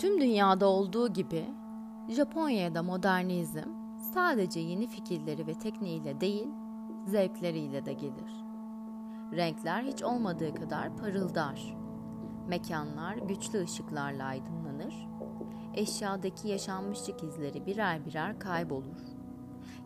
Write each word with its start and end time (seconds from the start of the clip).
Tüm 0.00 0.20
dünyada 0.20 0.66
olduğu 0.66 1.12
gibi 1.12 1.44
Japonya'da 2.08 2.82
modernizm 2.82 3.68
sadece 4.14 4.60
yeni 4.60 4.86
fikirleri 4.86 5.46
ve 5.46 5.54
tekniğiyle 5.54 6.20
değil, 6.20 6.48
zevkleriyle 7.06 7.84
de 7.84 7.92
gelir. 7.92 8.44
Renkler 9.32 9.82
hiç 9.82 10.02
olmadığı 10.02 10.54
kadar 10.54 10.96
parıldar. 10.96 11.76
Mekanlar 12.48 13.14
güçlü 13.16 13.62
ışıklarla 13.62 14.24
aydınlanır. 14.24 15.08
Eşyadaki 15.74 16.48
yaşanmışlık 16.48 17.22
izleri 17.22 17.66
birer 17.66 18.06
birer 18.06 18.38
kaybolur. 18.38 19.00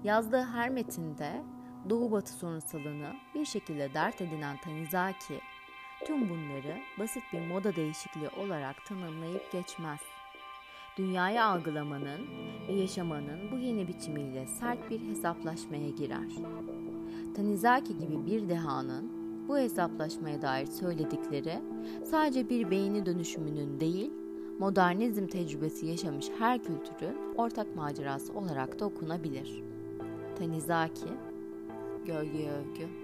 Yazdığı 0.05 0.43
her 0.43 0.71
metinde 0.71 1.43
Doğu 1.91 2.11
Batı 2.11 2.33
sorunsalını 2.33 3.13
bir 3.35 3.45
şekilde 3.45 3.95
dert 3.95 4.21
edinen 4.21 4.57
Tanizaki, 4.65 5.41
tüm 6.07 6.31
bunları 6.31 6.79
basit 6.99 7.23
bir 7.33 7.41
moda 7.41 7.77
değişikliği 7.77 8.29
olarak 8.29 8.87
tanımlayıp 8.87 9.53
geçmez. 9.53 10.01
Dünyayı 10.97 11.45
algılamanın 11.45 12.27
ve 12.69 12.73
yaşamanın 12.73 13.51
bu 13.53 13.57
yeni 13.59 13.89
biçimiyle 13.89 14.47
sert 14.47 14.91
bir 14.91 15.01
hesaplaşmaya 15.01 15.89
girer. 15.89 16.33
Tanizaki 17.37 17.99
gibi 17.99 18.27
bir 18.27 18.49
dehanın 18.49 19.25
bu 19.49 19.59
hesaplaşmaya 19.59 20.43
dair 20.43 20.67
söyledikleri 20.67 21.63
sadece 22.05 22.49
bir 22.49 22.71
beyni 22.71 23.07
dönüşümünün 23.07 23.81
değil, 23.81 24.13
modernizm 24.59 25.27
tecrübesi 25.27 25.87
yaşamış 25.87 26.27
her 26.39 26.63
kültürün 26.63 27.35
ortak 27.37 27.77
macerası 27.77 28.33
olarak 28.33 28.81
da 28.81 28.85
okunabilir. 28.85 29.63
Tanizaki, 30.39 31.09
Gölge 32.07 32.51
Övgü 32.51 33.04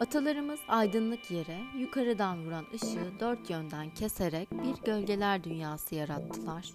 Atalarımız 0.00 0.60
aydınlık 0.68 1.30
yere 1.30 1.58
yukarıdan 1.78 2.46
vuran 2.46 2.64
ışığı 2.74 3.20
dört 3.20 3.50
yönden 3.50 3.94
keserek 3.94 4.48
bir 4.52 4.84
gölgeler 4.84 5.44
dünyası 5.44 5.94
yarattılar 5.94 6.72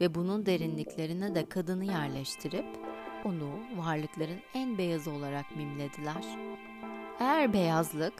ve 0.00 0.14
bunun 0.14 0.46
derinliklerine 0.46 1.34
de 1.34 1.48
kadını 1.48 1.84
yerleştirip 1.84 2.64
onu 3.24 3.50
varlıkların 3.76 4.38
en 4.54 4.78
beyazı 4.78 5.10
olarak 5.10 5.56
mimlediler. 5.56 6.24
Eğer 7.20 7.52
beyazlık 7.52 8.12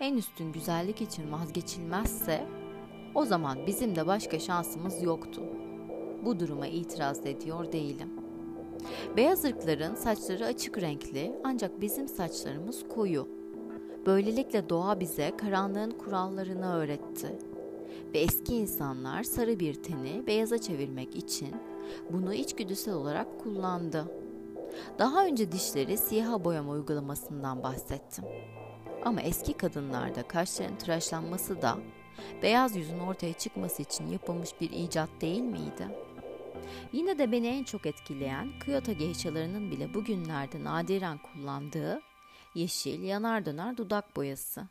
en 0.00 0.16
üstün 0.16 0.52
güzellik 0.52 1.02
için 1.02 1.32
vazgeçilmezse 1.32 2.46
o 3.14 3.24
zaman 3.24 3.66
bizim 3.66 3.96
de 3.96 4.06
başka 4.06 4.38
şansımız 4.38 5.02
yoktu. 5.02 5.42
Bu 6.24 6.40
duruma 6.40 6.66
itiraz 6.66 7.26
ediyor 7.26 7.72
değilim. 7.72 8.10
Beyaz 9.16 9.44
ırkların 9.44 9.94
saçları 9.94 10.46
açık 10.46 10.78
renkli 10.78 11.32
ancak 11.44 11.80
bizim 11.80 12.08
saçlarımız 12.08 12.88
koyu. 12.88 13.41
Böylelikle 14.06 14.68
doğa 14.68 15.00
bize 15.00 15.36
karanlığın 15.36 15.90
kurallarını 15.90 16.74
öğretti. 16.74 17.38
Ve 18.14 18.18
eski 18.18 18.56
insanlar 18.56 19.22
sarı 19.22 19.60
bir 19.60 19.74
teni 19.74 20.26
beyaza 20.26 20.58
çevirmek 20.58 21.16
için 21.16 21.56
bunu 22.10 22.34
içgüdüsel 22.34 22.94
olarak 22.94 23.40
kullandı. 23.40 24.04
Daha 24.98 25.26
önce 25.26 25.52
dişleri 25.52 25.98
siyaha 25.98 26.44
boyama 26.44 26.72
uygulamasından 26.72 27.62
bahsettim. 27.62 28.24
Ama 29.04 29.20
eski 29.20 29.52
kadınlarda 29.52 30.22
kaşların 30.22 30.78
tıraşlanması 30.78 31.62
da 31.62 31.78
beyaz 32.42 32.76
yüzün 32.76 32.98
ortaya 32.98 33.32
çıkması 33.32 33.82
için 33.82 34.06
yapılmış 34.06 34.60
bir 34.60 34.70
icat 34.70 35.08
değil 35.20 35.42
miydi? 35.42 35.88
Yine 36.92 37.18
de 37.18 37.32
beni 37.32 37.46
en 37.46 37.64
çok 37.64 37.86
etkileyen 37.86 38.48
Kyoto 38.64 38.92
geishalarının 38.92 39.70
bile 39.70 39.94
bugünlerde 39.94 40.64
nadiren 40.64 41.18
kullandığı 41.18 42.00
yeşil 42.54 43.02
yanar 43.02 43.46
döner 43.46 43.76
dudak 43.76 44.16
boyası. 44.16 44.68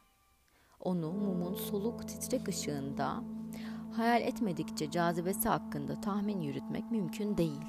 Onu 0.79 1.11
mumun 1.11 1.53
soluk 1.53 2.07
titrek 2.07 2.47
ışığında 2.47 3.23
hayal 3.95 4.21
etmedikçe 4.21 4.91
cazibesi 4.91 5.49
hakkında 5.49 6.01
tahmin 6.01 6.41
yürütmek 6.41 6.91
mümkün 6.91 7.37
değil. 7.37 7.61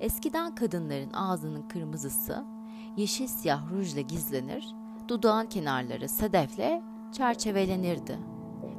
Eskiden 0.00 0.54
kadınların 0.54 1.12
ağzının 1.12 1.68
kırmızısı 1.68 2.44
yeşil 2.96 3.26
siyah 3.26 3.70
rujla 3.70 4.00
gizlenir, 4.00 4.66
dudağın 5.08 5.46
kenarları 5.46 6.08
sedefle 6.08 6.82
çerçevelenirdi 7.12 8.18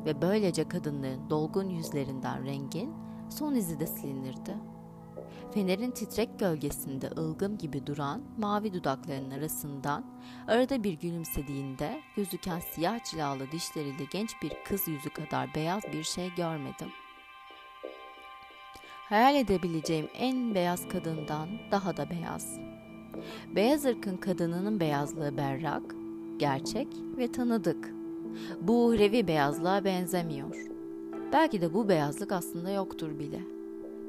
ve 0.06 0.22
böylece 0.22 0.68
kadınların 0.68 1.30
dolgun 1.30 1.70
yüzlerinden 1.70 2.46
rengin 2.46 2.94
son 3.30 3.56
izi 3.56 3.80
de 3.80 3.88
silinirdi. 3.88 4.73
Fenerin 5.54 5.92
titrek 5.92 6.40
gölgesinde 6.40 7.10
ılgım 7.18 7.58
gibi 7.58 7.88
duran 7.88 8.22
mavi 8.38 8.74
dudaklarının 8.74 9.32
arasından 9.32 10.06
arada 10.48 10.84
bir 10.84 10.94
gülümsediğinde 10.94 12.02
gözüken 12.16 12.60
siyah 12.60 13.04
cilalı 13.04 13.52
dişleriyle 13.52 14.04
genç 14.12 14.30
bir 14.42 14.54
kız 14.66 14.88
yüzü 14.88 15.10
kadar 15.10 15.56
beyaz 15.56 15.84
bir 15.94 16.04
şey 16.04 16.36
görmedim. 16.36 16.90
Hayal 19.10 19.36
edebileceğim 19.36 20.10
en 20.14 20.56
beyaz 20.56 20.88
kadından 20.88 21.50
daha 21.72 21.98
da 21.98 22.10
beyaz. 22.10 22.60
Beyaz 23.56 23.86
ırkın 23.86 24.18
kadınının 24.18 24.80
beyazlığı 24.80 25.38
berrak, 25.38 25.84
gerçek 26.38 26.88
ve 27.18 27.32
tanıdık. 27.32 27.94
Bu 28.62 28.86
uhrevi 28.86 29.28
beyazlığa 29.28 29.84
benzemiyor. 29.84 30.56
Belki 31.34 31.62
de 31.62 31.74
bu 31.74 31.90
beyazlık 31.90 32.32
aslında 32.32 32.70
yoktur 32.70 33.20
bile. 33.20 33.40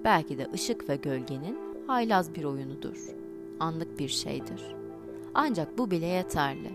Belki 0.04 0.38
de 0.38 0.48
ışık 0.54 0.88
ve 0.88 0.96
gölgenin 0.96 1.58
haylaz 1.86 2.34
bir 2.34 2.44
oyunudur. 2.44 2.96
Anlık 3.60 3.98
bir 3.98 4.08
şeydir. 4.08 4.62
Ancak 5.34 5.78
bu 5.78 5.90
bile 5.90 6.06
yeterli. 6.06 6.72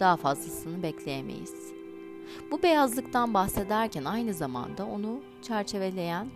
Daha 0.00 0.16
fazlasını 0.16 0.82
bekleyemeyiz. 0.82 1.72
Bu 2.50 2.62
beyazlıktan 2.62 3.34
bahsederken 3.34 4.04
aynı 4.04 4.34
zamanda 4.34 4.86
onu 4.86 5.20
çerçeveleyen 5.42 6.28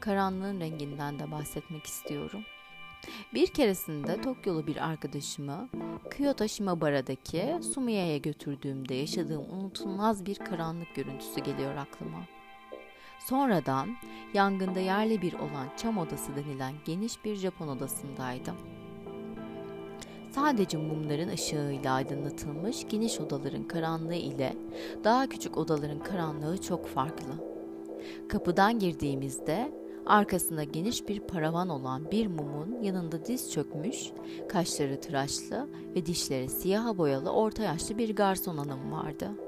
karanlığın 0.00 0.60
renginden 0.60 1.18
de 1.18 1.30
bahsetmek 1.30 1.86
istiyorum. 1.86 2.40
Bir 3.34 3.46
keresinde 3.46 4.20
Tokyolu 4.20 4.66
bir 4.66 4.88
arkadaşımı 4.88 5.68
Kyoto 6.16 6.48
Shimabara'daki 6.48 7.56
Sumiya'ya 7.74 8.18
götürdüğümde 8.18 8.94
yaşadığım 8.94 9.44
unutulmaz 9.50 10.26
bir 10.26 10.34
karanlık 10.34 10.94
görüntüsü 10.94 11.40
geliyor 11.40 11.76
aklıma. 11.76 12.37
Sonradan 13.18 13.88
yangında 14.34 14.80
yerli 14.80 15.22
bir 15.22 15.32
olan 15.32 15.68
çam 15.76 15.98
odası 15.98 16.36
denilen 16.36 16.72
geniş 16.84 17.24
bir 17.24 17.36
Japon 17.36 17.68
odasındaydım. 17.68 18.54
Sadece 20.30 20.78
mumların 20.78 21.28
ışığıyla 21.28 21.94
aydınlatılmış 21.94 22.88
geniş 22.88 23.20
odaların 23.20 23.68
karanlığı 23.68 24.14
ile 24.14 24.56
daha 25.04 25.28
küçük 25.28 25.56
odaların 25.56 26.02
karanlığı 26.02 26.62
çok 26.62 26.86
farklı. 26.86 27.32
Kapıdan 28.28 28.78
girdiğimizde 28.78 29.72
arkasında 30.06 30.64
geniş 30.64 31.08
bir 31.08 31.20
paravan 31.20 31.68
olan 31.68 32.10
bir 32.10 32.26
mumun 32.26 32.82
yanında 32.82 33.24
diz 33.24 33.52
çökmüş, 33.52 34.10
kaşları 34.48 35.00
tıraşlı 35.00 35.68
ve 35.94 36.06
dişleri 36.06 36.48
siyaha 36.48 36.98
boyalı 36.98 37.30
orta 37.30 37.62
yaşlı 37.62 37.98
bir 37.98 38.16
garson 38.16 38.56
hanım 38.56 38.92
vardı.'' 38.92 39.47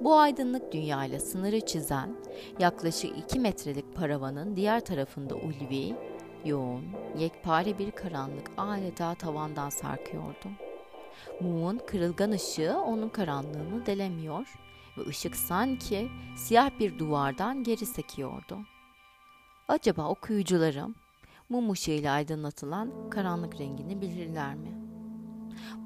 Bu 0.00 0.18
aydınlık 0.18 0.72
dünyayla 0.72 1.20
sınırı 1.20 1.60
çizen 1.60 2.16
yaklaşık 2.58 3.18
2 3.18 3.40
metrelik 3.40 3.96
paravanın 3.96 4.56
diğer 4.56 4.84
tarafında 4.84 5.34
ulvi, 5.34 5.94
yoğun, 6.44 6.84
yekpare 7.18 7.78
bir 7.78 7.90
karanlık 7.90 8.50
adeta 8.56 9.14
tavandan 9.14 9.70
sarkıyordu. 9.70 10.48
Mumun 11.40 11.80
kırılgan 11.86 12.30
ışığı 12.30 12.78
onun 12.86 13.08
karanlığını 13.08 13.86
delemiyor 13.86 14.46
ve 14.98 15.08
ışık 15.08 15.36
sanki 15.36 16.08
siyah 16.36 16.70
bir 16.80 16.98
duvardan 16.98 17.62
geri 17.62 17.86
sekiyordu. 17.86 18.58
Acaba 19.68 20.08
okuyucularım 20.08 20.94
mum 21.48 21.70
ışığıyla 21.70 22.12
aydınlatılan 22.12 23.10
karanlık 23.10 23.60
rengini 23.60 24.00
bilirler 24.00 24.54
mi?'' 24.54 24.75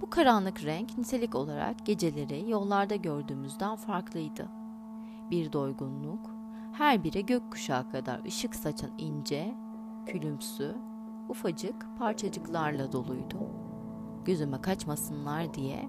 Bu 0.00 0.10
karanlık 0.10 0.64
renk 0.64 0.98
nitelik 0.98 1.34
olarak 1.34 1.86
geceleri 1.86 2.50
yollarda 2.50 2.96
gördüğümüzden 2.96 3.76
farklıydı. 3.76 4.48
Bir 5.30 5.52
doygunluk, 5.52 6.30
her 6.72 7.04
biri 7.04 7.26
gökkuşağı 7.26 7.90
kadar 7.90 8.24
ışık 8.24 8.54
saçan 8.54 8.90
ince, 8.98 9.54
külümsü, 10.06 10.76
ufacık 11.28 11.86
parçacıklarla 11.98 12.92
doluydu. 12.92 13.38
Gözüme 14.24 14.60
kaçmasınlar 14.60 15.54
diye 15.54 15.88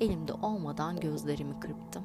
elimde 0.00 0.32
olmadan 0.32 1.00
gözlerimi 1.00 1.60
kırptım. 1.60 2.04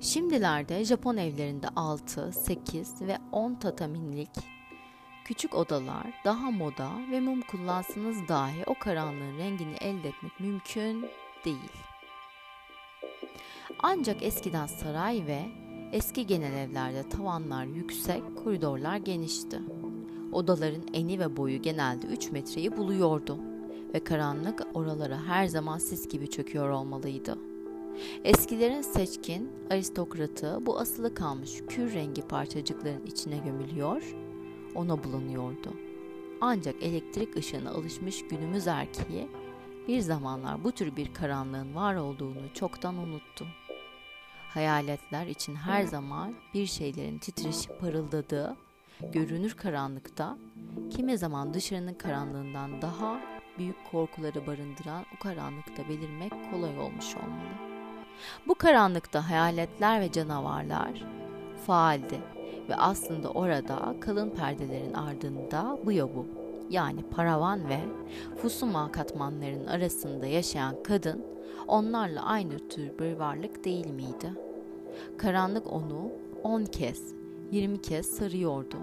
Şimdilerde 0.00 0.84
Japon 0.84 1.16
evlerinde 1.16 1.68
6, 1.76 2.32
8 2.32 3.02
ve 3.02 3.18
10 3.32 3.54
tatamilik 3.54 4.30
Küçük 5.24 5.54
odalar 5.54 6.06
daha 6.24 6.50
moda 6.50 6.90
ve 7.10 7.20
mum 7.20 7.40
kullansanız 7.40 8.28
dahi 8.28 8.64
o 8.66 8.74
karanlığın 8.74 9.38
rengini 9.38 9.74
elde 9.80 10.08
etmek 10.08 10.40
mümkün 10.40 11.06
değil. 11.44 11.72
Ancak 13.78 14.22
eskiden 14.22 14.66
saray 14.66 15.26
ve 15.26 15.42
eski 15.92 16.26
genel 16.26 16.56
evlerde 16.56 17.08
tavanlar 17.08 17.64
yüksek, 17.64 18.22
koridorlar 18.44 18.96
genişti. 18.96 19.60
Odaların 20.32 20.84
eni 20.92 21.20
ve 21.20 21.36
boyu 21.36 21.62
genelde 21.62 22.06
3 22.06 22.30
metreyi 22.30 22.76
buluyordu 22.76 23.38
ve 23.94 24.04
karanlık 24.04 24.66
oralara 24.74 25.26
her 25.26 25.46
zaman 25.46 25.78
sis 25.78 26.08
gibi 26.08 26.30
çöküyor 26.30 26.68
olmalıydı. 26.68 27.38
Eskilerin 28.24 28.82
seçkin 28.82 29.50
aristokratı 29.70 30.58
bu 30.66 30.78
asılı 30.78 31.14
kalmış 31.14 31.62
kür 31.68 31.94
rengi 31.94 32.22
parçacıkların 32.22 33.06
içine 33.06 33.38
gömülüyor, 33.38 34.14
ona 34.74 35.04
bulanıyordu. 35.04 35.74
Ancak 36.40 36.82
elektrik 36.82 37.36
ışığına 37.36 37.70
alışmış 37.70 38.26
günümüz 38.28 38.66
erkeği 38.66 39.28
bir 39.88 40.00
zamanlar 40.00 40.64
bu 40.64 40.72
tür 40.72 40.96
bir 40.96 41.14
karanlığın 41.14 41.74
var 41.74 41.94
olduğunu 41.94 42.54
çoktan 42.54 42.96
unuttu. 42.96 43.46
Hayaletler 44.48 45.26
için 45.26 45.54
her 45.54 45.82
zaman 45.82 46.34
bir 46.54 46.66
şeylerin 46.66 47.18
titreşip 47.18 47.80
parıldadığı, 47.80 48.56
görünür 49.12 49.54
karanlıkta, 49.54 50.38
kimi 50.90 51.18
zaman 51.18 51.54
dışarının 51.54 51.94
karanlığından 51.94 52.82
daha 52.82 53.20
büyük 53.58 53.76
korkuları 53.90 54.46
barındıran 54.46 55.04
o 55.16 55.22
karanlıkta 55.22 55.88
belirmek 55.88 56.32
kolay 56.50 56.78
olmuş 56.78 57.16
olmalı. 57.16 57.72
Bu 58.48 58.54
karanlıkta 58.54 59.30
hayaletler 59.30 60.00
ve 60.00 60.12
canavarlar 60.12 61.04
faaldi 61.66 62.20
ve 62.68 62.76
aslında 62.76 63.30
orada 63.30 63.94
kalın 64.00 64.30
perdelerin 64.30 64.94
ardında 64.94 65.78
bu 65.84 65.92
yobu 65.92 66.26
yani 66.70 67.02
paravan 67.02 67.68
ve 67.68 67.78
fusuma 68.36 68.92
katmanlarının 68.92 69.66
arasında 69.66 70.26
yaşayan 70.26 70.82
kadın 70.82 71.24
onlarla 71.68 72.22
aynı 72.22 72.68
tür 72.68 72.98
bir 72.98 73.12
varlık 73.12 73.64
değil 73.64 73.86
miydi? 73.86 74.32
Karanlık 75.18 75.72
onu 75.72 76.10
on 76.42 76.64
kez, 76.64 77.14
yirmi 77.50 77.82
kez 77.82 78.06
sarıyordu. 78.06 78.76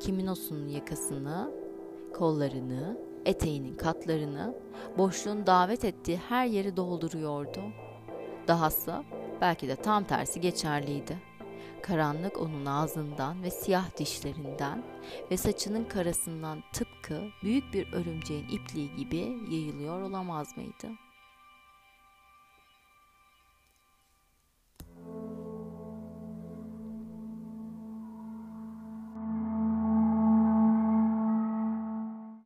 Kiminosunun 0.00 0.68
yakasını, 0.68 1.50
kollarını, 2.14 2.96
eteğinin 3.24 3.74
katlarını, 3.74 4.54
boşluğun 4.98 5.46
davet 5.46 5.84
ettiği 5.84 6.16
her 6.16 6.46
yeri 6.46 6.76
dolduruyordu. 6.76 7.60
Dahası 8.48 8.94
belki 9.40 9.68
de 9.68 9.76
tam 9.76 10.04
tersi 10.04 10.40
geçerliydi. 10.40 11.33
Karanlık 11.82 12.40
onun 12.40 12.66
ağzından 12.66 13.42
ve 13.42 13.50
siyah 13.50 13.96
dişlerinden 13.96 14.84
ve 15.30 15.36
saçının 15.36 15.84
karasından 15.84 16.62
tıpkı 16.72 17.20
büyük 17.42 17.74
bir 17.74 17.92
örümceğin 17.92 18.48
ipliği 18.48 18.96
gibi 18.96 19.16
yayılıyor 19.50 20.00
olamaz 20.00 20.56
mıydı?'' 20.56 21.13